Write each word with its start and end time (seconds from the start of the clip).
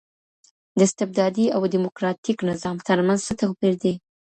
د 0.77 0.79
استبدادي 0.87 1.45
او 1.55 1.61
ډيموکراټيک 1.73 2.37
نظام 2.49 2.77
ترمنځ 2.87 3.19
څه 3.27 3.33
توپير 3.41 3.73
دی؟ 3.83 3.93